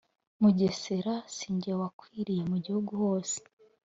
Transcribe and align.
Mugesera 0.41 1.13
sinjye 1.35 1.71
wakwiriye 1.79 2.43
mu 2.51 2.57
gihugu 2.65 2.91
hose” 3.03 3.37